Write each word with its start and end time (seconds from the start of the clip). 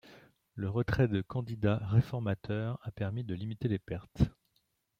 Le 0.55 0.67
retrait 0.67 1.07
de 1.07 1.21
candidats 1.21 1.77
réformateurs 1.83 2.79
a 2.81 2.89
permis 2.91 3.23
de 3.23 3.35
limiter 3.35 3.67
les 3.67 3.77
pertes. 3.77 4.23